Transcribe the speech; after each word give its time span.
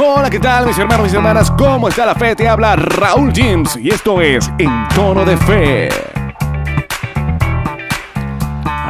Hola, 0.00 0.30
¿qué 0.30 0.38
tal 0.38 0.64
mis 0.64 0.78
hermanos 0.78 1.12
y 1.12 1.16
hermanas? 1.16 1.50
¿Cómo 1.50 1.88
está 1.88 2.06
la 2.06 2.14
fe? 2.14 2.36
Te 2.36 2.48
habla 2.48 2.76
Raúl 2.76 3.32
James 3.34 3.76
y 3.82 3.88
esto 3.88 4.20
es 4.20 4.48
En 4.56 4.86
Tono 4.94 5.24
de 5.24 5.36
Fe. 5.36 5.88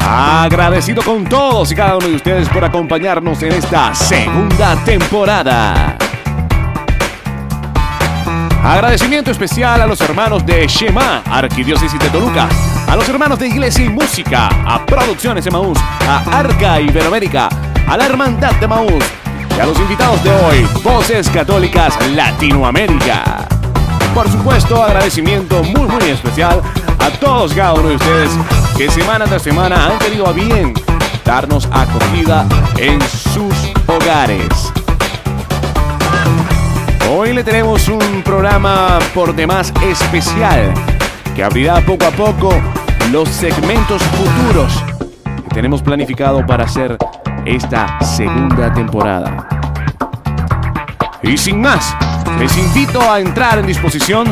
Agradecido 0.00 1.02
con 1.02 1.24
todos 1.24 1.72
y 1.72 1.74
cada 1.74 1.96
uno 1.96 2.08
de 2.08 2.16
ustedes 2.16 2.46
por 2.50 2.62
acompañarnos 2.62 3.42
en 3.42 3.52
esta 3.52 3.94
segunda 3.94 4.76
temporada. 4.84 5.96
Agradecimiento 8.62 9.30
especial 9.30 9.80
a 9.80 9.86
los 9.86 10.02
hermanos 10.02 10.44
de 10.44 10.66
Shema, 10.66 11.22
Arquidiócesis 11.24 11.98
de 11.98 12.10
Toluca, 12.10 12.50
a 12.86 12.96
los 12.96 13.08
hermanos 13.08 13.38
de 13.38 13.48
Iglesia 13.48 13.82
y 13.82 13.88
Música, 13.88 14.50
a 14.66 14.84
Producciones 14.84 15.46
Emaús, 15.46 15.78
a 16.06 16.38
Arca 16.38 16.78
Iberoamérica, 16.78 17.48
a 17.86 17.96
la 17.96 18.04
Hermandad 18.04 18.52
de 18.56 18.68
Maús 18.68 19.17
y 19.58 19.60
a 19.60 19.66
los 19.66 19.78
invitados 19.80 20.22
de 20.22 20.30
hoy, 20.30 20.68
Voces 20.84 21.28
Católicas 21.30 21.98
Latinoamérica. 22.14 23.48
Por 24.14 24.30
supuesto, 24.30 24.82
agradecimiento 24.82 25.64
muy 25.64 25.88
muy 25.88 26.04
especial 26.04 26.62
a 27.00 27.10
todos 27.18 27.52
cada 27.54 27.74
uno 27.74 27.88
de 27.88 27.96
ustedes 27.96 28.30
que 28.76 28.88
semana 28.88 29.24
tras 29.24 29.42
semana 29.42 29.86
han 29.86 29.98
tenido 29.98 30.28
a 30.28 30.32
bien 30.32 30.74
darnos 31.24 31.68
acogida 31.72 32.46
en 32.76 33.00
sus 33.00 33.54
hogares. 33.86 34.72
Hoy 37.10 37.32
le 37.32 37.42
tenemos 37.42 37.88
un 37.88 38.22
programa 38.22 39.00
por 39.12 39.34
demás 39.34 39.72
especial 39.82 40.72
que 41.34 41.42
abrirá 41.42 41.80
poco 41.80 42.06
a 42.06 42.10
poco 42.10 42.50
los 43.10 43.28
segmentos 43.28 44.02
futuros 44.02 44.72
que 45.42 45.54
tenemos 45.54 45.82
planificado 45.82 46.46
para 46.46 46.64
hacer 46.64 46.96
esta 47.44 47.98
segunda 48.00 48.72
temporada. 48.72 49.57
Y 51.28 51.36
sin 51.36 51.60
más, 51.60 51.94
les 52.40 52.56
invito 52.56 53.02
a 53.02 53.20
entrar 53.20 53.58
en 53.58 53.66
disposición 53.66 54.26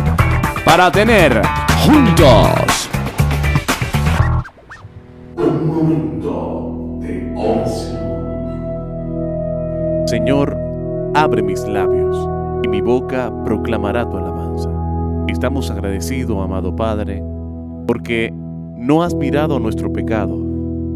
para 0.65 0.91
tener 0.91 1.43
juntos 1.85 2.89
un 5.37 5.67
momento 5.67 6.99
de 7.03 7.35
ocio. 7.37 7.99
Señor, 10.07 10.57
abre 11.15 11.43
mis 11.43 11.69
labios 11.69 12.17
y 12.65 12.69
mi 12.69 12.81
boca 12.81 13.31
proclamará 13.45 14.09
tu 14.09 14.17
alabanza. 14.17 14.71
Estamos 15.29 15.71
agradecidos, 15.71 16.43
amado 16.43 16.75
Padre, 16.75 17.23
porque 17.87 18.33
no 18.75 19.03
has 19.03 19.15
mirado 19.15 19.61
nuestro 19.61 19.93
pecado, 19.93 20.43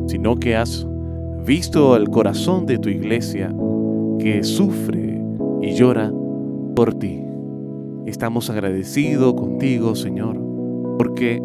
sino 0.06 0.36
que 0.36 0.56
has 0.56 0.86
visto 1.44 1.94
el 1.94 2.08
corazón 2.08 2.64
de 2.64 2.78
tu 2.78 2.88
iglesia 2.88 3.52
que 4.18 4.42
sufre 4.44 4.99
y 5.62 5.72
llora 5.72 6.12
por 6.74 6.94
ti. 6.94 7.22
Estamos 8.06 8.50
agradecidos 8.50 9.34
contigo, 9.34 9.94
Señor, 9.94 10.36
porque 10.98 11.42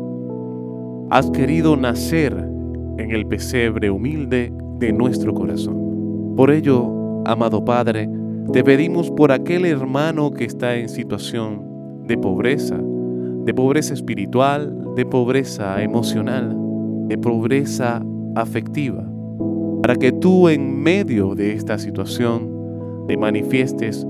has 1.09 1.29
querido 1.31 1.75
nacer 1.75 2.33
en 2.97 3.11
el 3.11 3.25
pesebre 3.27 3.89
humilde 3.89 4.53
de 4.79 4.93
nuestro 4.93 5.33
corazón. 5.33 6.33
Por 6.35 6.51
ello, 6.51 7.23
amado 7.25 7.63
Padre, 7.63 8.09
te 8.51 8.63
pedimos 8.63 9.11
por 9.11 9.31
aquel 9.31 9.65
hermano 9.65 10.31
que 10.31 10.45
está 10.45 10.75
en 10.75 10.89
situación 10.89 12.03
de 12.07 12.17
pobreza, 12.17 12.77
de 12.77 13.53
pobreza 13.53 13.93
espiritual, 13.93 14.93
de 14.95 15.05
pobreza 15.05 15.81
emocional, 15.81 16.55
de 17.07 17.17
pobreza 17.17 18.01
afectiva, 18.35 19.03
para 19.81 19.95
que 19.95 20.11
tú 20.11 20.49
en 20.49 20.81
medio 20.81 21.35
de 21.35 21.53
esta 21.53 21.77
situación 21.77 22.54
te 23.07 23.17
manifiestes 23.17 24.05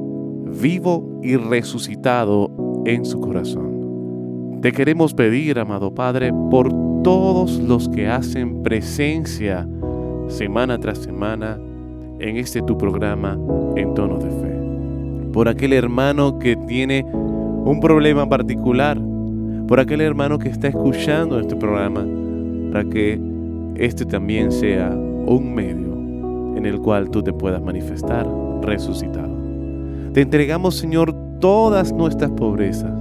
vivo 0.61 1.19
y 1.21 1.35
resucitado 1.35 2.49
en 2.85 3.05
su 3.05 3.19
corazón. 3.19 4.59
Te 4.61 4.71
queremos 4.71 5.13
pedir, 5.13 5.59
amado 5.59 5.93
Padre, 5.93 6.31
por 6.49 6.71
todos 7.03 7.59
los 7.59 7.89
que 7.89 8.07
hacen 8.07 8.63
presencia 8.63 9.67
semana 10.27 10.79
tras 10.79 10.99
semana 10.99 11.59
en 12.19 12.37
este 12.37 12.61
tu 12.61 12.77
programa 12.77 13.37
en 13.75 13.93
tono 13.93 14.17
de 14.17 14.29
fe. 14.29 15.31
Por 15.33 15.49
aquel 15.49 15.73
hermano 15.73 16.39
que 16.39 16.55
tiene 16.55 17.05
un 17.13 17.79
problema 17.81 18.27
particular, 18.27 18.99
por 19.67 19.79
aquel 19.79 20.01
hermano 20.01 20.39
que 20.39 20.49
está 20.49 20.69
escuchando 20.69 21.39
este 21.39 21.55
programa, 21.55 22.05
para 22.71 22.85
que 22.89 23.19
este 23.75 24.05
también 24.05 24.51
sea 24.51 24.89
un 24.89 25.53
medio 25.53 25.93
en 26.57 26.65
el 26.65 26.79
cual 26.79 27.09
tú 27.09 27.21
te 27.21 27.33
puedas 27.33 27.61
manifestar 27.61 28.44
resucitado. 28.61 29.33
Te 30.13 30.21
entregamos, 30.21 30.75
Señor, 30.75 31.13
todas 31.39 31.91
nuestras 31.93 32.31
pobrezas. 32.31 32.93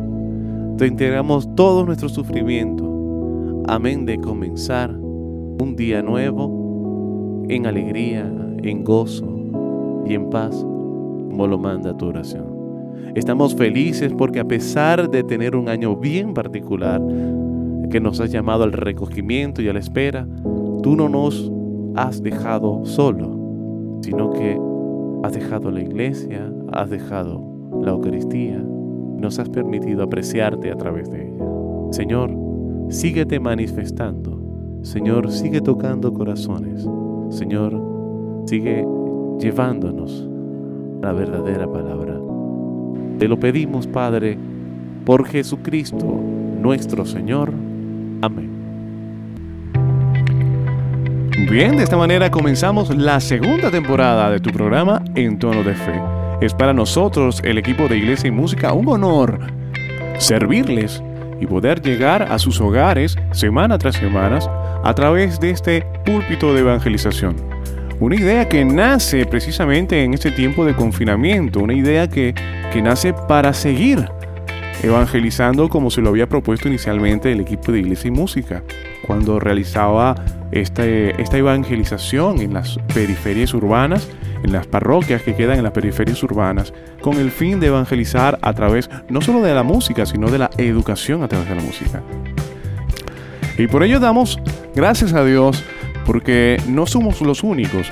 Te 0.77 0.87
entregamos 0.87 1.49
todo 1.55 1.87
nuestro 1.87 2.09
sufrimiento. 2.09 3.63
Amén 3.67 4.05
de 4.05 4.19
comenzar 4.19 4.91
un 4.91 5.75
día 5.77 6.03
nuevo 6.03 7.45
en 7.49 7.67
alegría, 7.67 8.31
en 8.63 8.85
gozo 8.85 9.27
y 10.07 10.15
en 10.15 10.31
paz, 10.31 10.57
como 10.57 11.47
lo 11.47 11.59
manda 11.59 11.97
tu 11.97 12.07
oración. 12.07 12.55
Estamos 13.15 13.55
felices 13.55 14.13
porque 14.17 14.41
a 14.41 14.45
pesar 14.45 15.09
de 15.09 15.23
tener 15.23 15.55
un 15.55 15.69
año 15.69 15.97
bien 15.97 16.35
particular, 16.35 17.01
que 17.91 18.01
nos 18.01 18.19
has 18.21 18.33
llamado 18.33 18.65
al 18.65 18.73
recogimiento 18.73 19.63
y 19.63 19.69
a 19.69 19.73
la 19.73 19.79
espera, 19.79 20.27
tú 20.83 20.97
no 20.97 21.09
nos 21.09 21.53
has 21.95 22.23
dejado 22.23 22.85
solo, 22.85 23.39
sino 24.03 24.31
que 24.31 24.59
has 25.25 25.33
dejado 25.33 25.71
la 25.71 25.81
iglesia, 25.81 26.53
has 26.71 26.91
dejado 26.91 27.43
la 27.83 27.93
Eucaristía, 27.93 28.59
nos 28.59 29.39
has 29.39 29.49
permitido 29.49 30.03
apreciarte 30.03 30.71
a 30.71 30.77
través 30.77 31.11
de 31.11 31.29
ella. 31.29 31.45
Señor, 31.93 32.31
síguete 32.91 33.41
manifestando. 33.41 34.39
Señor, 34.83 35.31
sigue 35.33 35.63
tocando 35.63 36.13
corazones. 36.13 36.87
Señor, 37.31 37.81
sigue 38.45 38.87
llevándonos 39.41 40.29
la 41.01 41.15
verdadera 41.15 41.73
palabra. 41.73 42.21
Te 43.19 43.27
lo 43.27 43.41
pedimos, 43.41 43.87
Padre, 43.87 44.37
por 45.07 45.25
Jesucristo, 45.25 46.21
nuestro 46.61 47.07
Señor. 47.07 47.51
Amén. 48.21 48.54
Bien, 51.37 51.77
de 51.77 51.83
esta 51.83 51.97
manera 51.97 52.31
comenzamos 52.31 52.97
la 52.97 53.19
segunda 53.19 53.69
temporada 53.69 54.31
de 54.31 54.39
tu 54.39 54.51
programa 54.51 55.03
En 55.17 55.37
Tono 55.41 55.65
de 55.65 55.75
Fe. 55.75 56.01
Es 56.41 56.55
para 56.55 56.73
nosotros, 56.73 57.41
el 57.43 57.59
equipo 57.59 57.89
de 57.89 57.99
Iglesia 57.99 58.29
y 58.29 58.31
Música, 58.31 58.73
un 58.73 58.89
honor 58.89 59.41
servirles 60.17 61.03
y 61.41 61.47
poder 61.47 61.83
llegar 61.83 62.23
a 62.23 62.39
sus 62.39 62.61
hogares 62.61 63.17
semana 63.33 63.79
tras 63.79 63.97
semana 63.97 64.39
a 64.85 64.95
través 64.95 65.41
de 65.41 65.51
este 65.51 65.85
púlpito 66.05 66.55
de 66.55 66.61
evangelización. 66.61 67.35
Una 67.99 68.15
idea 68.15 68.49
que 68.49 68.65
nace 68.65 69.27
precisamente 69.27 70.05
en 70.05 70.15
este 70.15 70.31
tiempo 70.31 70.65
de 70.65 70.75
confinamiento, 70.77 71.59
una 71.59 71.75
idea 71.75 72.09
que, 72.09 72.33
que 72.73 72.81
nace 72.81 73.13
para 73.13 73.53
seguir 73.53 74.09
evangelizando 74.85 75.69
como 75.69 75.91
se 75.91 76.01
lo 76.01 76.11
había 76.11 76.29
propuesto 76.29 76.69
inicialmente 76.69 77.33
el 77.33 77.41
equipo 77.41 77.73
de 77.73 77.81
Iglesia 77.81 78.09
y 78.09 78.13
Música, 78.13 78.63
cuando 79.07 79.39
realizaba 79.41 80.15
este, 80.53 81.21
esta 81.21 81.37
evangelización 81.37 82.41
en 82.41 82.55
las 82.55 82.79
periferias 82.95 83.55
urbanas, 83.55 84.09
en 84.43 84.53
las 84.53 84.67
parroquias 84.67 85.23
que 85.23 85.35
quedan 85.35 85.59
en 85.59 85.65
las 85.65 85.73
periferias 85.73 86.23
urbanas, 86.23 86.73
con 87.01 87.17
el 87.19 87.31
fin 87.31 87.61
de 87.61 87.69
evangelizar 87.69 88.39
a 88.43 88.53
través 88.53 88.91
no 89.09 89.21
solo 89.21 89.43
de 89.43 89.55
la 89.55 89.63
música, 89.63 90.07
sino 90.07 90.31
de 90.31 90.39
la 90.39 90.51
educación 90.59 91.23
a 91.23 91.29
través 91.29 91.49
de 91.49 91.55
la 91.55 91.63
música. 91.63 92.03
Y 93.57 93.67
por 93.67 93.83
ello 93.83 94.01
damos 94.01 94.39
gracias 94.75 95.13
a 95.13 95.25
Dios 95.25 95.63
porque 96.05 96.61
no 96.69 96.87
somos 96.87 97.21
los 97.21 97.43
únicos 97.43 97.91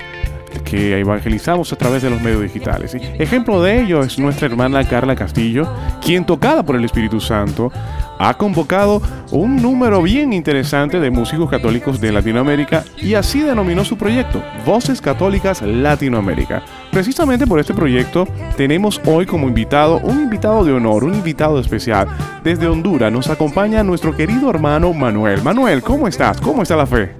que 0.65 0.99
evangelizamos 0.99 1.73
a 1.73 1.77
través 1.77 2.03
de 2.03 2.11
los 2.11 2.21
medios 2.21 2.43
digitales. 2.43 2.95
Ejemplo 2.95 3.63
de 3.63 3.83
ello 3.83 4.01
es 4.03 4.19
nuestra 4.19 4.47
hermana 4.47 4.87
Carla 4.89 5.15
Castillo, 5.15 5.69
quien 6.05 6.25
tocada 6.25 6.63
por 6.63 6.77
el 6.77 6.85
Espíritu 6.85 7.21
Santo 7.21 7.73
ha 8.23 8.35
convocado 8.35 9.03
un 9.33 9.61
número 9.61 10.01
bien 10.01 10.33
interesante 10.33 11.01
de 11.01 11.11
músicos 11.11 11.51
católicos 11.51 12.01
de 12.01 12.13
Latinoamérica 12.13 12.85
y 12.97 13.15
así 13.15 13.41
denominó 13.41 13.85
su 13.85 13.99
proyecto, 13.99 14.41
Voces 14.65 15.01
Católicas 15.01 15.61
Latinoamérica. 15.61 16.63
Precisamente 16.93 17.49
por 17.49 17.59
este 17.59 17.75
proyecto 17.75 18.29
tenemos 18.57 19.01
hoy 19.07 19.27
como 19.27 19.49
invitado 19.49 19.99
un 20.05 20.21
invitado 20.21 20.65
de 20.65 20.73
honor, 20.73 21.03
un 21.03 21.15
invitado 21.15 21.59
especial. 21.59 22.07
Desde 22.45 22.69
Honduras 22.69 23.11
nos 23.11 23.29
acompaña 23.29 23.83
nuestro 23.83 24.15
querido 24.15 24.51
hermano 24.51 24.93
Manuel. 24.93 25.43
Manuel, 25.43 25.83
¿cómo 25.83 26.07
estás? 26.07 26.41
¿Cómo 26.41 26.63
está 26.63 26.77
la 26.77 26.87
fe? 26.87 27.15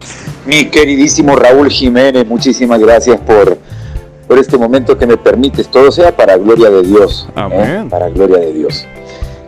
Mi 0.47 0.67
queridísimo 0.67 1.35
Raúl 1.35 1.69
Jiménez, 1.69 2.25
muchísimas 2.29 2.79
gracias 2.79 3.19
por, 3.21 3.59
por 4.29 4.39
este 4.39 4.57
momento 4.57 4.97
que 4.97 5.09
me 5.09 5.17
permites. 5.17 5.69
Todo 5.69 5.91
sea 5.91 6.15
para 6.15 6.37
gloria 6.37 6.71
de 6.71 6.83
Dios. 6.85 7.27
¿eh? 7.31 7.33
Amén. 7.35 7.89
Para 7.89 8.09
gloria 8.09 8.39
de 8.39 8.53
Dios. 8.53 8.87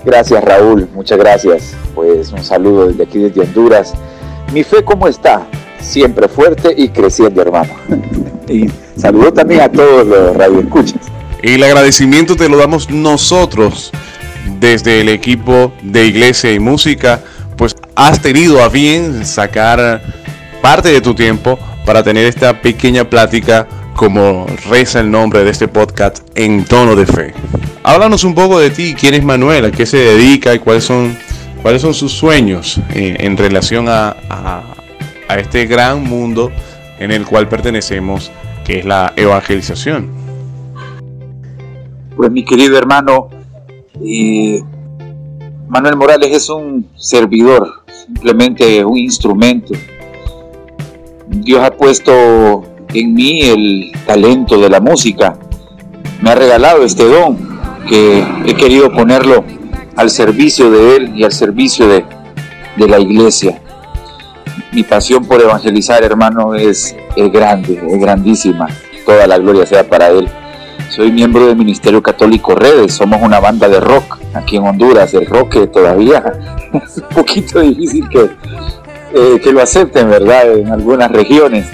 Gracias 0.05 0.45
Raúl, 0.45 0.89
muchas 0.95 1.19
gracias. 1.19 1.75
Pues 1.95 2.33
un 2.33 2.45
saludo 2.45 2.89
desde 2.89 3.05
aquí, 3.05 3.19
desde 3.19 3.41
Honduras. 3.41 3.95
Mi 4.53 4.63
fe, 4.63 4.85
¿cómo 4.85 5.09
está? 5.09 5.47
Siempre 5.81 6.29
fuerte 6.29 6.75
y 6.77 6.89
creciendo, 6.89 7.41
hermano. 7.41 7.75
y 8.49 8.69
saludo 8.97 9.33
también 9.33 9.63
a 9.63 9.69
todos 9.71 10.07
los 10.07 10.37
radioescuchas. 10.37 11.01
El 11.43 11.63
agradecimiento 11.63 12.37
te 12.37 12.49
lo 12.49 12.57
damos 12.57 12.91
nosotros 12.91 13.93
desde 14.61 15.01
el 15.01 15.09
equipo 15.09 15.73
de 15.83 16.07
Iglesia 16.07 16.53
y 16.53 16.59
Música, 16.59 17.21
pues 17.57 17.77
has 17.95 18.21
tenido 18.21 18.63
a 18.63 18.69
bien 18.69 19.25
sacar 19.25 20.03
parte 20.63 20.89
de 20.89 21.01
tu 21.01 21.15
tiempo 21.15 21.59
para 21.85 22.03
tener 22.03 22.25
esta 22.25 22.61
pequeña 22.61 23.09
plática 23.09 23.67
como 23.95 24.47
reza 24.69 25.01
el 25.01 25.11
nombre 25.11 25.45
de 25.45 25.51
este 25.51 25.69
podcast 25.69 26.19
en 26.35 26.65
tono 26.65 26.97
de 26.97 27.07
fe. 27.07 27.35
Háblanos 27.87 28.25
un 28.25 28.35
poco 28.35 28.59
de 28.59 28.71
ti, 28.71 28.95
quién 28.99 29.13
es 29.13 29.23
Manuel, 29.23 29.67
a 29.67 29.71
qué 29.71 29.85
se 29.85 29.99
dedica 29.99 30.55
y 30.55 30.59
cuáles 30.59 30.85
son, 30.85 31.15
cuáles 31.61 31.83
son 31.83 31.93
sus 31.93 32.13
sueños 32.13 32.81
en, 32.95 33.37
relación 33.37 33.91
a, 33.91 34.17
a, 34.31 35.37
este 35.37 35.67
gran 35.67 36.03
mundo 36.03 36.51
en 36.99 37.11
el 37.11 37.27
cual 37.27 37.47
pertenecemos, 37.47 38.33
que 38.65 38.79
es 38.79 38.87
la 38.87 39.13
evangelización. 39.17 40.09
Pues 42.17 42.31
mi 42.31 42.43
querido 42.43 42.79
hermano, 42.79 43.29
eh, 44.03 44.63
Manuel 45.69 45.97
Morales 45.97 46.31
es 46.33 46.49
un 46.49 46.89
servidor, 46.97 47.85
simplemente 48.07 48.83
un 48.83 48.97
instrumento. 48.97 49.75
Dios 51.29 51.63
ha 51.63 51.71
puesto 51.71 52.65
en 52.95 53.13
mí 53.13 53.43
el 53.43 53.93
talento 54.07 54.59
de 54.59 54.71
la 54.71 54.81
música. 54.81 55.39
Me 56.23 56.31
ha 56.31 56.35
regalado 56.35 56.83
este 56.83 57.05
don 57.05 57.54
que 57.89 58.27
he 58.47 58.55
querido 58.55 58.93
ponerlo 58.93 59.45
al 59.97 60.11
servicio 60.11 60.71
de 60.71 60.97
Él 60.97 61.13
y 61.17 61.25
al 61.25 61.33
servicio 61.33 61.87
de, 61.87 62.05
de 62.77 62.89
la 62.89 62.99
iglesia. 62.99 63.61
Mi 64.73 64.83
pasión 64.83 65.25
por 65.25 65.41
evangelizar, 65.41 66.03
hermano, 66.03 66.55
es, 66.55 66.97
es 67.17 67.33
grande, 67.33 67.81
es 67.87 68.01
grandísima. 68.01 68.69
Toda 69.07 69.27
la 69.27 69.39
gloria 69.39 69.67
sea 69.67 69.89
para 69.89 70.09
Él. 70.09 70.29
Soy 70.89 71.13
miembro 71.13 71.47
del 71.47 71.57
Ministerio 71.57 72.03
Católico 72.03 72.55
Redes, 72.55 72.95
somos 72.95 73.21
una 73.23 73.41
banda 73.41 73.69
de 73.69 73.81
rock 73.81 74.19
aquí 74.33 74.57
en 74.57 74.65
Honduras, 74.65 75.15
el 75.15 75.27
rock 75.27 75.71
todavía 75.73 76.23
es 76.73 76.97
un 77.03 77.09
poquito 77.09 77.61
difícil 77.61 78.09
que, 78.09 78.31
eh, 79.15 79.41
que 79.43 79.53
lo 79.53 79.63
acepten, 79.63 80.11
¿verdad? 80.11 80.53
En 80.53 80.71
algunas 80.71 81.11
regiones. 81.11 81.67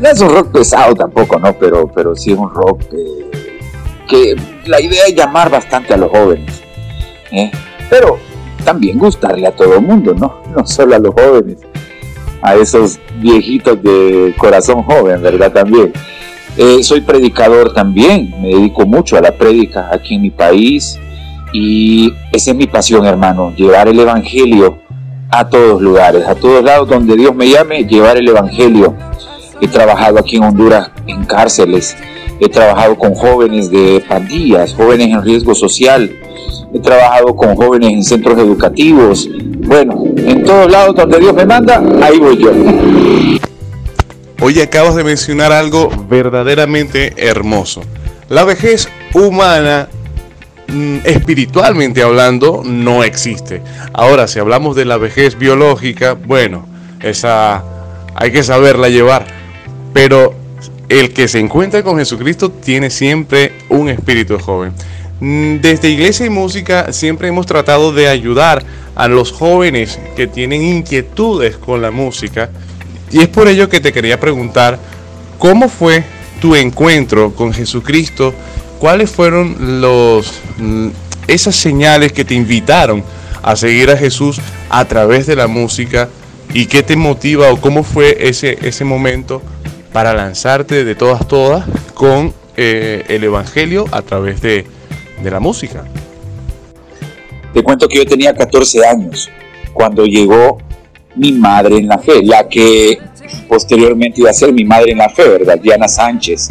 No 0.00 0.08
es 0.08 0.20
un 0.20 0.30
rock 0.30 0.52
pesado 0.52 0.94
tampoco, 0.94 1.38
¿no? 1.38 1.52
Pero, 1.54 1.88
pero 1.94 2.16
sí 2.16 2.32
es 2.32 2.38
un 2.38 2.50
rock 2.50 2.82
que 4.08 4.36
la 4.66 4.80
idea 4.80 5.04
es 5.06 5.14
llamar 5.14 5.50
bastante 5.50 5.94
a 5.94 5.96
los 5.96 6.10
jóvenes. 6.10 6.62
¿eh? 7.30 7.50
Pero 7.90 8.18
también 8.64 8.98
gustarle 8.98 9.46
a 9.46 9.52
todo 9.52 9.74
el 9.74 9.82
mundo, 9.82 10.14
¿no? 10.14 10.42
No 10.54 10.66
solo 10.66 10.96
a 10.96 10.98
los 10.98 11.14
jóvenes, 11.14 11.58
a 12.42 12.54
esos 12.54 12.98
viejitos 13.20 13.82
de 13.82 14.34
corazón 14.38 14.82
joven, 14.82 15.22
¿verdad? 15.22 15.52
También. 15.52 15.92
Eh, 16.56 16.84
soy 16.84 17.00
predicador 17.00 17.74
también, 17.74 18.32
me 18.40 18.48
dedico 18.48 18.86
mucho 18.86 19.16
a 19.16 19.20
la 19.20 19.32
prédica 19.32 19.88
aquí 19.92 20.14
en 20.14 20.22
mi 20.22 20.30
país 20.30 21.00
y 21.52 22.12
esa 22.32 22.52
es 22.52 22.56
mi 22.56 22.68
pasión, 22.68 23.04
hermano, 23.06 23.52
llevar 23.56 23.88
el 23.88 23.98
Evangelio 23.98 24.78
a 25.30 25.48
todos 25.48 25.82
lugares, 25.82 26.24
a 26.26 26.36
todos 26.36 26.62
lados 26.62 26.88
donde 26.88 27.16
Dios 27.16 27.34
me 27.34 27.48
llame, 27.48 27.84
llevar 27.84 28.18
el 28.18 28.28
Evangelio. 28.28 28.94
He 29.60 29.66
trabajado 29.66 30.20
aquí 30.20 30.36
en 30.36 30.44
Honduras 30.44 30.90
en 31.06 31.24
cárceles, 31.24 31.96
he 32.40 32.48
trabajado 32.48 32.96
con 32.96 33.14
jóvenes 33.14 33.70
de 33.70 34.02
pandillas, 34.08 34.74
jóvenes 34.74 35.08
en 35.08 35.22
riesgo 35.22 35.54
social, 35.54 36.10
he 36.72 36.78
trabajado 36.80 37.34
con 37.36 37.54
jóvenes 37.54 37.90
en 37.90 38.04
centros 38.04 38.38
educativos. 38.38 39.28
Bueno, 39.58 40.04
en 40.16 40.44
todos 40.44 40.70
lados 40.70 40.96
donde 40.96 41.20
Dios 41.20 41.34
me 41.34 41.46
manda, 41.46 41.82
ahí 42.02 42.18
voy 42.18 42.38
yo. 42.38 42.50
Hoy 44.40 44.60
acabas 44.60 44.96
de 44.96 45.04
mencionar 45.04 45.52
algo 45.52 45.88
verdaderamente 46.08 47.14
hermoso. 47.16 47.82
La 48.28 48.44
vejez 48.44 48.88
humana, 49.14 49.88
mm, 50.68 50.98
espiritualmente 51.04 52.02
hablando, 52.02 52.62
no 52.64 53.04
existe. 53.04 53.62
Ahora, 53.92 54.26
si 54.26 54.40
hablamos 54.40 54.76
de 54.76 54.84
la 54.84 54.98
vejez 54.98 55.38
biológica, 55.38 56.14
bueno, 56.14 56.66
esa 57.00 57.62
hay 58.14 58.32
que 58.32 58.42
saberla 58.42 58.88
llevar. 58.88 59.26
Pero 59.92 60.34
el 60.88 61.12
que 61.12 61.28
se 61.28 61.38
encuentra 61.38 61.82
con 61.82 61.98
Jesucristo 61.98 62.50
tiene 62.50 62.90
siempre 62.90 63.52
un 63.68 63.88
espíritu 63.88 64.38
joven. 64.38 64.72
Mm, 65.20 65.56
desde 65.60 65.90
Iglesia 65.90 66.26
y 66.26 66.30
Música 66.30 66.92
siempre 66.92 67.28
hemos 67.28 67.46
tratado 67.46 67.92
de 67.92 68.08
ayudar 68.08 68.62
a 68.94 69.08
los 69.08 69.32
jóvenes 69.32 69.98
que 70.16 70.26
tienen 70.26 70.62
inquietudes 70.62 71.56
con 71.56 71.82
la 71.82 71.90
música 71.90 72.50
y 73.10 73.20
es 73.20 73.28
por 73.28 73.48
ello 73.48 73.68
que 73.68 73.80
te 73.80 73.92
quería 73.92 74.18
preguntar, 74.18 74.78
¿cómo 75.38 75.68
fue 75.68 76.04
tu 76.40 76.56
encuentro 76.56 77.32
con 77.32 77.52
Jesucristo? 77.52 78.34
¿Cuáles 78.78 79.10
fueron 79.10 79.80
los, 79.80 80.40
mm, 80.58 80.88
esas 81.28 81.54
señales 81.54 82.12
que 82.12 82.24
te 82.24 82.34
invitaron 82.34 83.04
a 83.42 83.56
seguir 83.56 83.90
a 83.90 83.96
Jesús 83.96 84.40
a 84.68 84.84
través 84.84 85.26
de 85.26 85.36
la 85.36 85.46
música? 85.46 86.08
¿Y 86.52 86.66
qué 86.66 86.82
te 86.82 86.96
motiva 86.96 87.52
o 87.52 87.60
cómo 87.60 87.84
fue 87.84 88.16
ese, 88.20 88.58
ese 88.62 88.84
momento 88.84 89.42
para 89.94 90.12
lanzarte 90.12 90.84
de 90.84 90.96
todas, 90.96 91.26
todas 91.28 91.64
con 91.94 92.34
eh, 92.56 93.04
el 93.06 93.22
Evangelio 93.22 93.84
a 93.92 94.02
través 94.02 94.40
de, 94.42 94.66
de 95.22 95.30
la 95.30 95.38
música? 95.38 95.84
Te 97.52 97.62
cuento 97.62 97.86
que 97.86 97.98
yo 97.98 98.04
tenía 98.04 98.34
14 98.34 98.84
años 98.84 99.30
cuando 99.72 100.04
llegó 100.04 100.58
mi 101.14 101.30
madre 101.30 101.78
en 101.78 101.86
la 101.86 101.98
fe, 101.98 102.24
la 102.24 102.48
que 102.48 102.98
posteriormente 103.48 104.20
iba 104.20 104.30
a 104.30 104.34
ser 104.34 104.52
mi 104.52 104.64
madre 104.64 104.90
en 104.90 104.98
la 104.98 105.08
fe, 105.08 105.28
¿verdad? 105.28 105.60
Diana 105.60 105.86
Sánchez, 105.86 106.50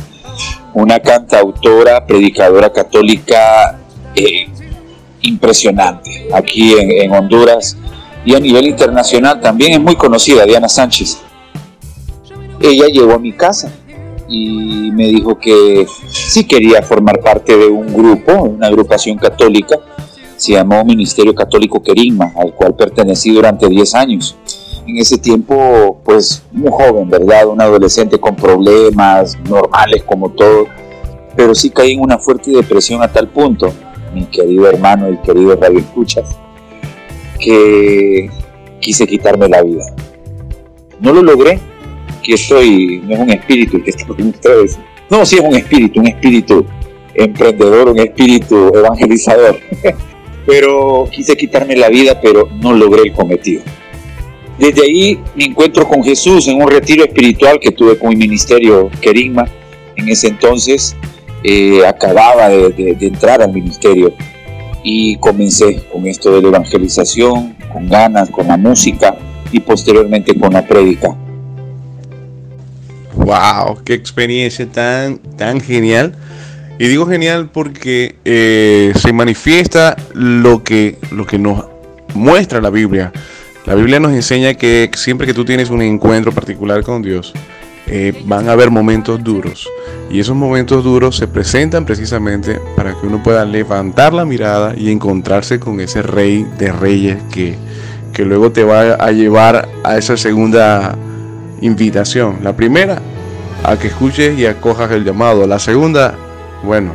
una 0.74 1.00
cantautora, 1.00 2.06
predicadora 2.06 2.72
católica 2.72 3.78
eh, 4.16 4.48
impresionante 5.20 6.28
aquí 6.34 6.76
en, 6.80 7.12
Honduras 7.12 7.76
y 8.24 8.36
a 8.36 8.40
nivel 8.40 8.68
internacional 8.68 9.42
también 9.42 9.74
es 9.74 9.82
muy 9.82 9.98
conocida, 9.98 10.46
Diana 10.46 10.70
Sánchez. 10.70 11.18
Ella 12.64 12.88
llegó 12.88 13.12
a 13.12 13.20
mi 13.20 13.34
casa 13.34 13.70
y 14.30 14.90
me 14.94 15.08
dijo 15.10 15.38
que 15.38 15.86
sí 16.10 16.46
quería 16.46 16.82
formar 16.82 17.20
parte 17.20 17.58
de 17.58 17.68
un 17.68 17.94
grupo, 17.94 18.44
una 18.44 18.68
agrupación 18.68 19.18
católica, 19.18 19.78
se 20.38 20.54
llamó 20.54 20.86
Ministerio 20.86 21.36
Católico 21.36 21.84
Querigma, 21.84 22.32
al 22.38 22.54
cual 22.56 22.74
pertenecí 22.74 23.34
durante 23.34 23.68
10 23.68 23.96
años 23.96 24.38
en 24.88 24.98
ese 24.98 25.18
tiempo, 25.18 26.00
pues 26.06 26.42
muy 26.54 26.72
joven, 26.72 27.10
¿verdad? 27.10 27.48
Un 27.48 27.62
adolescente 27.62 28.18
con 28.18 28.36
problemas 28.36 29.38
normales 29.50 30.04
como 30.04 30.30
todo, 30.30 30.68
pero 31.36 31.54
sí 31.54 31.70
caí 31.70 31.92
en 31.92 32.00
una 32.00 32.18
fuerte 32.18 32.52
depresión 32.52 33.02
a 33.02 33.12
tal 33.12 33.28
punto, 33.28 33.74
mi 34.14 34.24
querido 34.26 34.70
hermano 34.70 35.10
y 35.12 35.18
querido 35.18 35.56
Radio 35.58 35.80
Escuchas, 35.80 36.38
que 37.40 38.30
quise 38.80 39.06
quitarme 39.06 39.50
la 39.50 39.62
vida. 39.62 39.84
No 41.02 41.12
lo 41.12 41.22
logré, 41.22 41.60
que 42.24 42.38
soy, 42.38 43.02
no 43.04 43.14
es 43.14 43.20
un 43.20 43.30
espíritu 43.30 43.84
que 43.84 43.90
está 43.92 44.06
con 44.08 44.28
ustedes. 44.28 44.80
No, 45.10 45.26
sí 45.26 45.36
es 45.36 45.42
un 45.42 45.56
espíritu, 45.56 46.00
un 46.00 46.08
espíritu 46.08 46.66
emprendedor, 47.14 47.90
un 47.90 48.00
espíritu 48.00 48.72
evangelizador. 48.74 49.60
pero 50.46 51.08
quise 51.12 51.36
quitarme 51.36 51.76
la 51.76 51.90
vida, 51.90 52.20
pero 52.22 52.50
no 52.62 52.74
logré 52.74 53.04
el 53.04 53.14
cometido. 53.14 53.62
Desde 54.60 54.84
ahí 54.84 55.20
me 55.36 55.46
encuentro 55.46 55.88
con 55.88 56.04
Jesús 56.04 56.48
en 56.48 56.62
un 56.62 56.70
retiro 56.70 57.04
espiritual 57.04 57.60
que 57.60 57.72
tuve 57.72 57.98
con 57.98 58.10
mi 58.10 58.16
ministerio 58.16 58.90
Querigma. 59.02 59.46
En 59.96 60.10
ese 60.10 60.28
entonces 60.28 60.96
eh, 61.44 61.86
acababa 61.86 62.50
de, 62.50 62.98
entrar 63.02 63.42
al 63.42 63.52
ministerio 63.52 64.14
y 64.84 65.18
comencé 65.18 65.82
con 65.92 66.06
esto 66.08 66.36
de 66.36 66.42
la 66.42 66.50
evangelización, 66.50 67.56
con 67.72 67.88
ganas, 67.90 68.30
con 68.30 68.48
la 68.48 68.58
música 68.58 69.18
y 69.52 69.60
posteriormente 69.60 70.38
con 70.38 70.54
la 70.54 70.68
prédica. 70.68 71.16
¡Wow! 73.24 73.84
¡Qué 73.84 73.94
experiencia 73.94 74.68
tan, 74.68 75.18
tan 75.38 75.62
genial! 75.62 76.16
Y 76.80 76.88
digo 76.88 77.06
genial 77.06 77.50
porque 77.54 78.16
eh, 78.26 78.94
se 78.96 79.14
manifiesta 79.14 79.96
lo 80.14 80.64
que, 80.64 80.98
lo 81.12 81.26
que 81.26 81.38
nos 81.38 81.66
muestra 82.14 82.62
la 82.62 82.70
Biblia 82.70 83.12
la 83.66 83.76
Biblia 83.76 83.98
nos 84.02 84.12
enseña 84.12 84.56
que 84.56 84.92
siempre 84.94 85.26
que 85.26 85.34
tú 85.34 85.46
tienes 85.46 85.70
un 85.70 85.82
encuentro 85.82 86.34
particular 86.34 86.84
con 86.84 87.02
Dios, 87.02 87.32
eh, 87.88 88.14
van 88.26 88.50
a 88.50 88.52
haber 88.52 88.70
momentos 88.72 89.24
duros. 89.24 89.70
Y 90.12 90.20
esos 90.20 90.36
momentos 90.36 90.84
duros 90.84 91.16
se 91.16 91.30
presentan 91.30 91.86
precisamente 91.86 92.60
para 92.76 92.92
que 92.92 93.08
uno 93.08 93.24
pueda 93.24 93.46
levantar 93.46 94.14
la 94.14 94.26
mirada 94.26 94.74
y 94.78 94.92
encontrarse 94.92 95.62
con 95.62 95.80
ese 95.80 96.02
rey 96.02 96.46
de 96.58 96.74
reyes 96.74 97.24
que, 97.32 97.56
que 98.12 98.26
luego 98.26 98.52
te 98.52 98.66
va 98.66 98.96
a 98.96 99.12
llevar 99.12 99.70
a 99.86 99.98
esa 99.98 100.18
segunda 100.18 100.98
invitación. 101.64 102.40
La 102.44 102.56
primera, 102.56 103.02
a 103.64 103.78
que 103.78 103.88
escuches 103.88 104.38
y 104.38 104.46
acojas 104.46 104.92
el 104.92 105.04
llamado. 105.04 105.48
La 105.48 105.60
segunda, 105.60 106.16
bueno, 106.64 106.94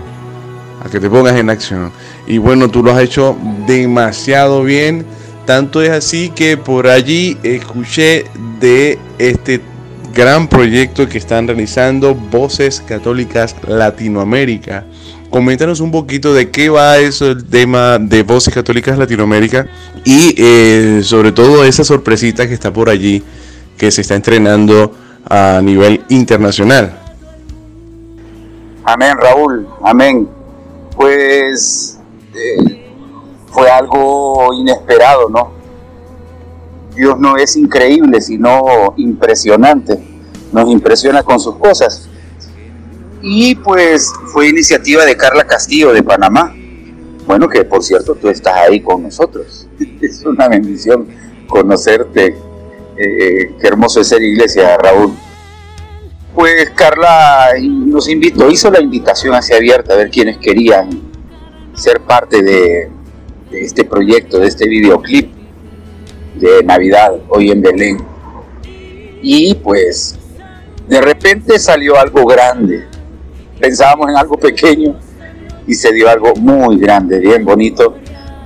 a 0.84 0.88
que 0.88 1.00
te 1.00 1.10
pongas 1.10 1.36
en 1.36 1.50
acción. 1.50 1.92
Y 2.26 2.38
bueno, 2.38 2.68
tú 2.68 2.82
lo 2.82 2.92
has 2.92 3.02
hecho 3.02 3.36
demasiado 3.66 4.62
bien 4.62 5.04
tanto 5.48 5.80
es 5.80 5.88
así 5.88 6.28
que 6.28 6.58
por 6.58 6.88
allí 6.88 7.38
escuché 7.42 8.26
de 8.60 8.98
este 9.16 9.62
gran 10.14 10.46
proyecto 10.46 11.08
que 11.08 11.16
están 11.16 11.46
realizando 11.46 12.14
Voces 12.14 12.82
Católicas 12.86 13.56
Latinoamérica. 13.66 14.84
Coméntanos 15.30 15.80
un 15.80 15.90
poquito 15.90 16.34
de 16.34 16.50
qué 16.50 16.68
va 16.68 16.98
eso, 16.98 17.30
el 17.30 17.46
tema 17.46 17.98
de 17.98 18.24
Voces 18.24 18.52
Católicas 18.52 18.98
Latinoamérica 18.98 19.66
y 20.04 20.34
eh, 20.36 21.00
sobre 21.02 21.32
todo 21.32 21.64
esa 21.64 21.82
sorpresita 21.82 22.46
que 22.46 22.52
está 22.52 22.70
por 22.70 22.90
allí, 22.90 23.22
que 23.78 23.90
se 23.90 24.02
está 24.02 24.14
entrenando 24.16 24.92
a 25.28 25.60
nivel 25.62 26.04
internacional. 26.08 26.98
Amén, 28.84 29.16
Raúl, 29.18 29.68
amén. 29.82 30.28
Pues 30.96 31.98
eh, 32.34 32.90
fue 33.46 33.70
algo 33.70 34.52
inesperado, 34.54 35.28
¿no? 35.28 35.52
Dios 36.94 37.18
no 37.18 37.36
es 37.36 37.54
increíble, 37.56 38.20
sino 38.20 38.94
impresionante. 38.96 40.02
Nos 40.52 40.68
impresiona 40.70 41.22
con 41.22 41.38
sus 41.38 41.56
cosas. 41.56 42.08
Y 43.22 43.54
pues 43.56 44.12
fue 44.32 44.48
iniciativa 44.48 45.04
de 45.04 45.16
Carla 45.16 45.44
Castillo 45.44 45.92
de 45.92 46.02
Panamá. 46.02 46.54
Bueno, 47.26 47.48
que 47.48 47.64
por 47.64 47.84
cierto 47.84 48.14
tú 48.14 48.28
estás 48.28 48.56
ahí 48.56 48.80
con 48.80 49.02
nosotros. 49.02 49.68
Es 50.00 50.24
una 50.24 50.48
bendición 50.48 51.06
conocerte. 51.46 52.47
Eh, 52.98 53.54
qué 53.60 53.66
hermoso 53.66 54.00
es 54.00 54.08
ser 54.08 54.22
iglesia, 54.22 54.76
Raúl. 54.76 55.12
Pues 56.34 56.70
Carla 56.70 57.48
nos 57.60 58.08
invitó, 58.08 58.48
hizo 58.50 58.70
la 58.70 58.80
invitación 58.80 59.34
hacia 59.34 59.56
abierta 59.56 59.94
a 59.94 59.96
ver 59.96 60.10
quiénes 60.10 60.38
querían 60.38 60.88
ser 61.74 62.00
parte 62.00 62.42
de, 62.42 62.90
de 63.50 63.60
este 63.60 63.84
proyecto, 63.84 64.38
de 64.38 64.48
este 64.48 64.68
videoclip 64.68 65.32
de 66.36 66.62
Navidad 66.64 67.14
hoy 67.28 67.50
en 67.50 67.62
Belén. 67.62 67.98
Y 69.22 69.54
pues 69.54 70.16
de 70.88 71.00
repente 71.00 71.58
salió 71.58 71.98
algo 71.98 72.24
grande 72.24 72.86
pensábamos 73.58 74.08
en 74.08 74.16
algo 74.16 74.36
pequeño 74.36 74.94
y 75.66 75.74
se 75.74 75.92
dio 75.92 76.08
algo 76.08 76.34
muy 76.36 76.78
grande, 76.78 77.18
bien 77.18 77.44
bonito, 77.44 77.96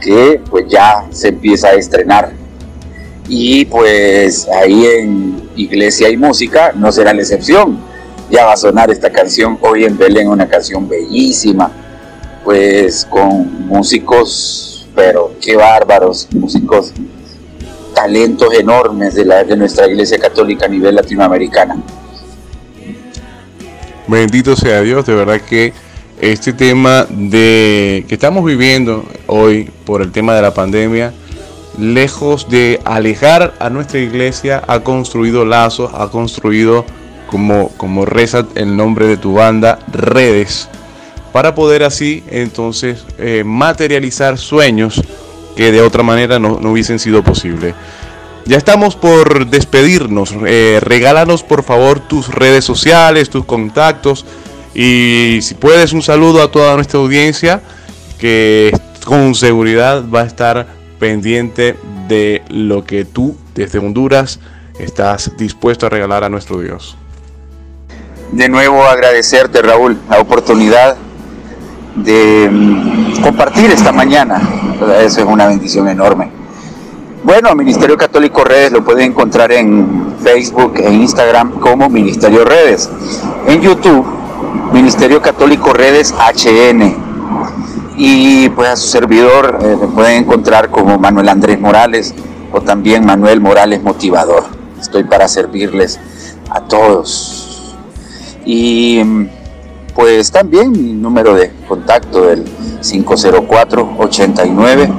que 0.00 0.40
pues 0.50 0.66
ya 0.68 1.06
se 1.10 1.28
empieza 1.28 1.68
a 1.68 1.72
estrenar. 1.72 2.32
Y 3.34 3.64
pues 3.64 4.46
ahí 4.46 4.84
en 4.84 5.48
Iglesia 5.56 6.10
y 6.10 6.18
Música 6.18 6.74
no 6.76 6.92
será 6.92 7.14
la 7.14 7.22
excepción. 7.22 7.78
Ya 8.30 8.44
va 8.44 8.52
a 8.52 8.56
sonar 8.58 8.90
esta 8.90 9.08
canción 9.08 9.56
hoy 9.62 9.84
en 9.86 9.96
Belén, 9.96 10.28
una 10.28 10.46
canción 10.46 10.86
bellísima, 10.86 11.72
pues 12.44 13.06
con 13.08 13.68
músicos, 13.68 14.86
pero 14.94 15.34
qué 15.40 15.56
bárbaros, 15.56 16.28
músicos, 16.32 16.92
talentos 17.94 18.52
enormes 18.52 19.14
de, 19.14 19.24
la, 19.24 19.44
de 19.44 19.56
nuestra 19.56 19.88
Iglesia 19.88 20.18
Católica 20.18 20.66
a 20.66 20.68
nivel 20.68 20.94
latinoamericana. 20.94 21.82
Bendito 24.08 24.54
sea 24.56 24.82
Dios, 24.82 25.06
de 25.06 25.14
verdad 25.14 25.40
que 25.40 25.72
este 26.20 26.52
tema 26.52 27.06
de 27.08 28.04
que 28.06 28.14
estamos 28.14 28.44
viviendo 28.44 29.06
hoy 29.26 29.70
por 29.86 30.02
el 30.02 30.12
tema 30.12 30.34
de 30.34 30.42
la 30.42 30.52
pandemia, 30.52 31.14
lejos 31.78 32.48
de 32.48 32.80
alejar 32.84 33.54
a 33.58 33.70
nuestra 33.70 34.00
iglesia, 34.00 34.62
ha 34.66 34.80
construido 34.80 35.44
lazos, 35.44 35.90
ha 35.94 36.08
construido 36.08 36.84
como, 37.26 37.68
como 37.76 38.04
reza 38.04 38.46
el 38.54 38.76
nombre 38.76 39.06
de 39.06 39.16
tu 39.16 39.34
banda, 39.34 39.78
redes, 39.90 40.68
para 41.32 41.54
poder 41.54 41.82
así 41.82 42.22
entonces 42.30 43.06
eh, 43.18 43.42
materializar 43.44 44.36
sueños 44.36 45.02
que 45.56 45.72
de 45.72 45.80
otra 45.80 46.02
manera 46.02 46.38
no, 46.38 46.60
no 46.60 46.72
hubiesen 46.72 46.98
sido 46.98 47.22
posibles. 47.22 47.74
Ya 48.44 48.56
estamos 48.56 48.96
por 48.96 49.46
despedirnos. 49.46 50.34
Eh, 50.46 50.80
regálanos 50.82 51.42
por 51.42 51.62
favor 51.62 52.00
tus 52.00 52.28
redes 52.28 52.64
sociales, 52.64 53.30
tus 53.30 53.44
contactos 53.44 54.24
y 54.74 55.38
si 55.42 55.54
puedes 55.54 55.92
un 55.92 56.02
saludo 56.02 56.42
a 56.42 56.50
toda 56.50 56.74
nuestra 56.74 56.98
audiencia 56.98 57.62
que 58.18 58.76
con 59.04 59.34
seguridad 59.34 60.04
va 60.08 60.22
a 60.22 60.26
estar 60.26 60.81
pendiente 61.02 61.76
de 62.06 62.42
lo 62.48 62.84
que 62.84 63.04
tú 63.04 63.36
desde 63.56 63.80
Honduras 63.80 64.38
estás 64.78 65.36
dispuesto 65.36 65.86
a 65.86 65.88
regalar 65.88 66.22
a 66.22 66.28
nuestro 66.28 66.60
Dios. 66.60 66.96
De 68.30 68.48
nuevo 68.48 68.84
agradecerte 68.84 69.62
Raúl 69.62 69.98
la 70.08 70.20
oportunidad 70.20 70.96
de 71.96 72.48
mm, 72.48 73.20
compartir 73.20 73.72
esta 73.72 73.90
mañana. 73.90 74.40
Eso 75.04 75.22
es 75.22 75.26
una 75.26 75.48
bendición 75.48 75.88
enorme 75.88 76.30
bueno, 77.24 77.54
Ministerio 77.54 77.96
Católico 77.96 78.42
Redes 78.42 78.72
lo 78.72 78.84
pueden 78.84 79.12
encontrar 79.12 79.52
en 79.52 80.16
Facebook 80.24 80.74
e 80.76 80.92
Instagram 80.92 81.60
como 81.60 81.88
Ministerio 81.88 82.44
Redes. 82.44 82.90
En 83.46 83.60
YouTube, 83.60 84.04
Ministerio 84.72 85.22
Católico 85.22 85.72
Redes 85.72 86.12
HN. 86.12 87.11
Y 88.04 88.48
pues 88.48 88.68
a 88.68 88.74
su 88.74 88.88
servidor 88.88 89.60
eh, 89.62 89.76
lo 89.80 89.88
pueden 89.90 90.24
encontrar 90.24 90.70
como 90.70 90.98
Manuel 90.98 91.28
Andrés 91.28 91.60
Morales 91.60 92.12
o 92.52 92.60
también 92.60 93.06
Manuel 93.06 93.40
Morales 93.40 93.80
Motivador. 93.80 94.42
Estoy 94.80 95.04
para 95.04 95.28
servirles 95.28 96.00
a 96.50 96.62
todos. 96.62 97.76
Y 98.44 99.00
pues 99.94 100.32
también 100.32 100.72
mi 100.72 100.94
número 100.94 101.34
de 101.34 101.52
contacto 101.68 102.22
del 102.22 102.44
504 102.80 103.94
89 103.98 104.92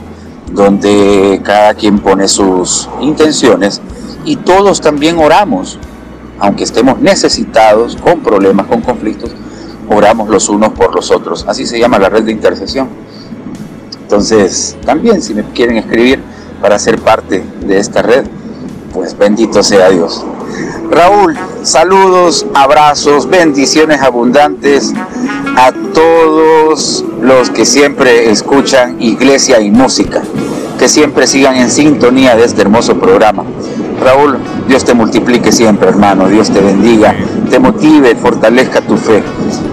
donde 0.52 1.40
cada 1.42 1.72
quien 1.72 1.98
pone 2.00 2.28
sus 2.28 2.86
intenciones 3.00 3.80
y 4.26 4.36
todos 4.36 4.82
también 4.82 5.18
oramos, 5.18 5.78
aunque 6.38 6.64
estemos 6.64 7.00
necesitados, 7.00 7.96
con 7.96 8.20
problemas, 8.20 8.66
con 8.66 8.82
conflictos, 8.82 9.30
oramos 9.88 10.28
los 10.28 10.50
unos 10.50 10.72
por 10.72 10.94
los 10.94 11.10
otros. 11.10 11.46
Así 11.48 11.64
se 11.64 11.78
llama 11.78 11.98
la 11.98 12.10
red 12.10 12.24
de 12.24 12.32
intercesión. 12.32 12.88
Entonces, 14.02 14.76
también 14.84 15.22
si 15.22 15.32
me 15.32 15.42
quieren 15.42 15.78
escribir, 15.78 16.20
para 16.60 16.78
ser 16.78 16.98
parte 16.98 17.42
de 17.66 17.78
esta 17.78 18.02
red, 18.02 18.26
pues 18.92 19.16
bendito 19.16 19.62
sea 19.62 19.88
Dios. 19.88 20.24
Raúl, 20.90 21.38
saludos, 21.62 22.46
abrazos, 22.54 23.28
bendiciones 23.28 24.00
abundantes 24.02 24.92
a 25.56 25.72
todos 25.72 27.02
los 27.22 27.48
que 27.48 27.64
siempre 27.64 28.30
escuchan 28.30 29.00
Iglesia 29.00 29.58
y 29.60 29.70
Música, 29.70 30.22
que 30.78 30.86
siempre 30.86 31.26
sigan 31.26 31.56
en 31.56 31.70
sintonía 31.70 32.36
de 32.36 32.44
este 32.44 32.60
hermoso 32.60 32.98
programa. 32.98 33.42
Raúl, 34.04 34.36
Dios 34.68 34.84
te 34.84 34.92
multiplique 34.92 35.50
siempre, 35.50 35.88
hermano, 35.88 36.28
Dios 36.28 36.50
te 36.50 36.60
bendiga, 36.60 37.14
te 37.50 37.58
motive, 37.58 38.14
fortalezca 38.14 38.82
tu 38.82 38.98
fe 38.98 39.22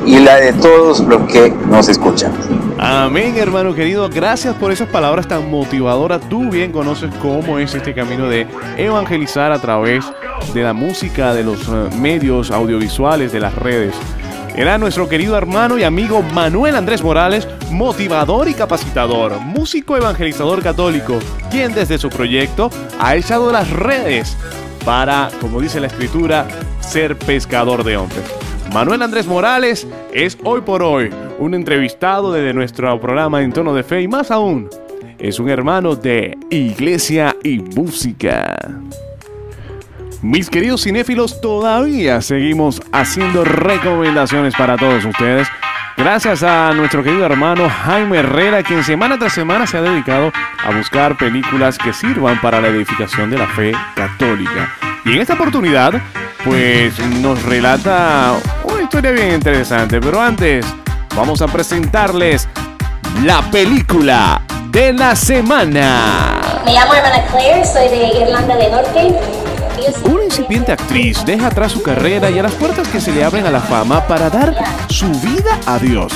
y 0.06 0.20
la 0.20 0.38
de 0.38 0.54
todos 0.54 1.02
los 1.02 1.24
que 1.30 1.54
nos 1.70 1.90
escuchan. 1.90 2.32
Amén, 2.80 3.36
hermano 3.38 3.76
querido. 3.76 4.10
Gracias 4.10 4.56
por 4.56 4.72
esas 4.72 4.88
palabras 4.88 5.28
tan 5.28 5.52
motivadoras. 5.52 6.22
Tú 6.30 6.50
bien 6.50 6.72
conoces 6.72 7.14
cómo 7.22 7.60
es 7.60 7.76
este 7.76 7.94
camino 7.94 8.28
de 8.30 8.48
evangelizar 8.78 9.52
a 9.52 9.60
través 9.60 10.06
de 10.54 10.64
la 10.64 10.74
música, 10.74 11.34
de 11.34 11.44
los 11.44 11.68
eh, 11.68 11.90
medios 12.00 12.52
audiovisuales, 12.52 13.34
de 13.34 13.40
las 13.42 13.56
redes. 13.56 13.96
Era 14.56 14.78
nuestro 14.78 15.10
querido 15.10 15.36
hermano 15.36 15.80
y 15.80 15.84
amigo 15.84 16.22
Manuel 16.22 16.76
Andrés 16.76 17.02
Morales, 17.02 17.48
motivador 17.72 18.48
y 18.48 18.54
capacitador, 18.54 19.40
músico 19.40 19.98
evangelizador 19.98 20.62
católico, 20.62 21.18
quien 21.50 21.74
desde 21.74 21.98
su 21.98 22.10
proyecto 22.10 22.70
ha 23.00 23.16
echado 23.16 23.52
las 23.52 23.72
redes 23.72 24.38
para, 24.86 25.32
como 25.42 25.60
dice 25.60 25.80
la 25.80 25.88
escritura, 25.88 26.48
ser 26.82 27.18
pescador 27.18 27.84
de 27.84 27.98
hombres. 27.98 28.24
Manuel 28.72 29.02
Andrés 29.02 29.26
Morales 29.26 29.88
es 30.14 30.38
hoy 30.44 30.62
por 30.62 30.84
hoy 30.84 31.10
un 31.40 31.56
entrevistado 31.56 32.32
desde 32.32 32.54
nuestro 32.54 33.00
programa 33.02 33.42
En 33.42 33.54
Tono 33.54 33.74
de 33.74 33.82
Fe 33.82 34.02
y 34.02 34.08
más 34.08 34.30
aún, 34.30 34.70
es 35.18 35.40
un 35.40 35.50
hermano 35.50 35.96
de 35.96 36.38
Iglesia 36.52 37.36
y 37.44 37.58
Música. 37.58 38.56
Mis 40.24 40.50
queridos 40.50 40.84
cinéfilos, 40.84 41.42
todavía 41.42 42.22
seguimos 42.22 42.82
haciendo 42.94 43.44
recomendaciones 43.44 44.56
para 44.56 44.78
todos 44.78 45.04
ustedes. 45.04 45.50
Gracias 45.98 46.44
a 46.44 46.72
nuestro 46.72 47.04
querido 47.04 47.26
hermano 47.26 47.70
Jaime 47.70 48.20
Herrera, 48.20 48.64
quien 48.64 48.86
semana 48.86 49.20
tras 49.20 49.34
semana 49.34 49.68
se 49.68 49.78
ha 49.78 49.82
dedicado 49.82 50.32
a 50.64 50.72
buscar 50.72 51.18
películas 51.18 51.78
que 51.78 51.92
sirvan 51.92 52.40
para 52.40 52.62
la 52.62 52.70
edificación 52.70 53.32
de 53.32 53.38
la 53.38 53.48
fe 53.48 53.74
católica. 53.96 54.74
Y 55.04 55.12
en 55.12 55.20
esta 55.20 55.34
oportunidad, 55.34 55.92
pues 56.46 56.98
nos 57.00 57.44
relata 57.44 58.36
una 58.64 58.82
historia 58.82 59.12
bien 59.12 59.34
interesante. 59.34 60.00
Pero 60.00 60.22
antes, 60.22 60.66
vamos 61.18 61.42
a 61.42 61.48
presentarles 61.48 62.48
la 63.26 63.42
película 63.52 64.42
de 64.70 64.94
la 64.94 65.18
semana. 65.18 66.40
Me 66.64 66.72
llamo 66.72 66.94
hermana 66.94 67.26
Claire, 67.30 67.66
soy 67.66 67.90
de 67.90 68.22
Irlanda 68.22 68.56
del 68.56 68.72
Norte 68.72 69.53
Una 70.04 70.24
incipiente 70.24 70.72
actriz 70.72 71.24
deja 71.26 71.48
atrás 71.48 71.72
su 71.72 71.82
carrera 71.82 72.30
y 72.30 72.40
a 72.40 72.44
las 72.44 72.54
puertas 72.54 72.88
que 72.88 73.02
se 73.02 73.12
le 73.12 73.24
abren 73.24 73.46
a 73.46 73.52
la 73.52 73.62
fama 73.62 74.06
para 74.08 74.30
dar 74.30 74.56
su 74.90 75.08
vida 75.08 75.60
a 75.66 75.80
Dios. 75.80 76.14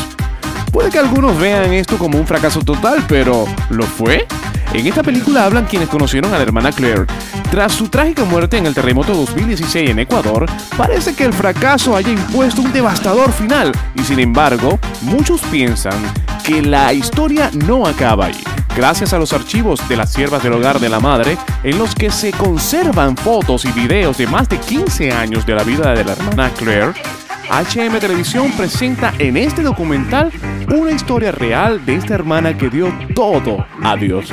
Puede 0.71 0.89
que 0.89 0.99
algunos 0.99 1.37
vean 1.39 1.73
esto 1.73 1.97
como 1.97 2.19
un 2.19 2.27
fracaso 2.27 2.61
total, 2.61 3.03
pero 3.07 3.45
¿lo 3.69 3.83
fue? 3.83 4.27
En 4.73 4.85
esta 4.85 5.01
película 5.01 5.45
hablan 5.45 5.65
quienes 5.65 5.89
conocieron 5.89 6.33
a 6.33 6.37
la 6.37 6.43
hermana 6.43 6.71
Claire. 6.71 7.05
Tras 7.49 7.73
su 7.73 7.87
trágica 7.87 8.25
muerte 8.25 8.57
en 8.57 8.65
el 8.65 8.75
terremoto 8.75 9.13
2016 9.13 9.89
en 9.89 9.99
Ecuador, 9.99 10.45
parece 10.75 11.15
que 11.15 11.23
el 11.23 11.33
fracaso 11.33 11.95
haya 11.95 12.11
impuesto 12.11 12.61
un 12.61 12.73
devastador 12.73 13.31
final 13.31 13.71
y 13.95 14.03
sin 14.03 14.19
embargo, 14.19 14.77
muchos 15.01 15.41
piensan 15.41 15.99
que 16.43 16.61
la 16.61 16.93
historia 16.93 17.49
no 17.53 17.87
acaba 17.87 18.25
ahí. 18.25 18.43
Gracias 18.77 19.12
a 19.12 19.17
los 19.17 19.34
archivos 19.34 19.89
de 19.89 19.98
las 19.98 20.13
siervas 20.13 20.43
del 20.43 20.53
hogar 20.53 20.79
de 20.79 20.88
la 20.88 21.00
madre, 21.00 21.36
en 21.63 21.79
los 21.79 21.96
que 21.96 22.12
se 22.12 22.31
conservan 22.31 23.17
fotos 23.17 23.65
y 23.65 23.72
videos 23.72 24.19
de 24.19 24.27
más 24.27 24.48
de 24.50 24.60
15 24.60 25.12
años 25.13 25.48
de 25.48 25.55
la 25.55 25.63
vida 25.63 25.96
de 25.96 26.03
la 26.03 26.12
hermana 26.12 26.51
Claire, 26.51 26.93
HM 27.50 28.00
Televisión 28.00 28.51
presenta 28.51 29.15
en 29.17 29.36
este 29.36 29.63
documental 29.63 30.31
una 30.67 30.91
historia 30.91 31.31
real 31.31 31.84
de 31.88 31.96
esta 31.96 32.13
hermana 32.13 32.55
que 32.55 32.69
dio 32.69 32.93
todo 33.15 33.65
a 33.81 33.96
Dios. 33.96 34.31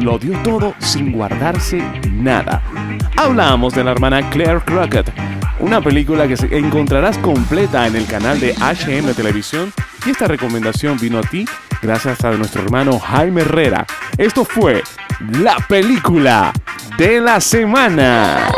Lo 0.00 0.18
dio 0.18 0.32
todo 0.38 0.74
sin 0.78 1.12
guardarse 1.12 1.82
nada. 2.10 2.62
Hablamos 3.18 3.74
de 3.74 3.84
la 3.84 3.90
hermana 3.90 4.30
Claire 4.30 4.62
Crockett, 4.64 5.12
una 5.60 5.82
película 5.82 6.26
que 6.26 6.36
encontrarás 6.56 7.18
completa 7.18 7.86
en 7.86 7.96
el 7.96 8.06
canal 8.06 8.40
de 8.40 8.54
HM 8.54 9.12
Televisión 9.12 9.74
y 10.06 10.10
esta 10.10 10.26
recomendación 10.26 10.98
vino 10.98 11.18
a 11.18 11.22
ti 11.22 11.44
gracias 11.84 12.24
a 12.24 12.30
nuestro 12.32 12.62
hermano 12.62 12.98
Jaime 12.98 13.42
Herrera. 13.42 13.86
Esto 14.16 14.44
fue 14.44 14.82
la 15.40 15.56
película 15.68 16.50
de 16.96 17.20
la 17.20 17.40
semana. 17.40 18.48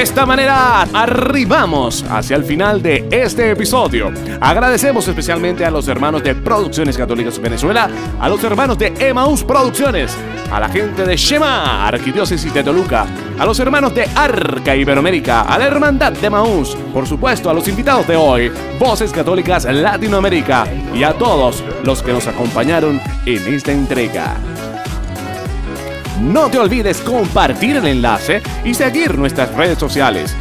De 0.00 0.04
esta 0.04 0.24
manera 0.24 0.80
arribamos 0.94 2.02
hacia 2.08 2.34
el 2.34 2.44
final 2.44 2.80
de 2.80 3.06
este 3.10 3.50
episodio. 3.50 4.10
Agradecemos 4.40 5.06
especialmente 5.06 5.62
a 5.62 5.70
los 5.70 5.88
hermanos 5.88 6.22
de 6.22 6.34
Producciones 6.34 6.96
Católicas 6.96 7.38
Venezuela, 7.38 7.90
a 8.18 8.26
los 8.30 8.42
hermanos 8.42 8.78
de 8.78 8.94
Emaús 8.98 9.44
Producciones, 9.44 10.16
a 10.50 10.58
la 10.58 10.70
gente 10.70 11.04
de 11.04 11.18
Shema, 11.18 11.86
Arquidiócesis 11.86 12.54
de 12.54 12.64
Toluca, 12.64 13.04
a 13.38 13.44
los 13.44 13.60
hermanos 13.60 13.94
de 13.94 14.08
Arca 14.14 14.74
Iberoamérica, 14.74 15.42
a 15.42 15.58
la 15.58 15.66
Hermandad 15.66 16.12
de 16.12 16.28
Emaús, 16.28 16.78
por 16.94 17.06
supuesto 17.06 17.50
a 17.50 17.52
los 17.52 17.68
invitados 17.68 18.08
de 18.08 18.16
hoy, 18.16 18.50
Voces 18.78 19.12
Católicas 19.12 19.66
Latinoamérica 19.66 20.66
y 20.94 21.02
a 21.02 21.12
todos 21.12 21.62
los 21.84 22.02
que 22.02 22.14
nos 22.14 22.26
acompañaron 22.26 22.98
en 23.26 23.54
esta 23.54 23.72
entrega. 23.72 24.34
No 26.20 26.50
te 26.50 26.58
olvides 26.58 27.00
compartir 27.00 27.76
el 27.76 27.86
enlace 27.86 28.42
y 28.62 28.74
seguir 28.74 29.16
nuestras 29.16 29.54
redes 29.54 29.78
sociales. 29.78 30.36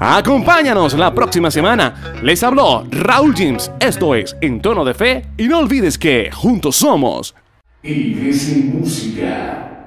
Acompáñanos 0.00 0.94
la 0.94 1.12
próxima 1.14 1.52
semana. 1.52 1.94
Les 2.22 2.42
habló 2.42 2.84
Raúl 2.90 3.36
James. 3.36 3.70
Esto 3.78 4.16
es 4.16 4.36
En 4.40 4.60
Tono 4.60 4.84
de 4.84 4.94
Fe 4.94 5.26
y 5.36 5.46
no 5.46 5.60
olvides 5.60 5.96
que 5.96 6.32
juntos 6.32 6.74
somos 6.74 7.36
Iglesia 7.82 8.58
y 8.58 8.62
Música. 8.62 9.77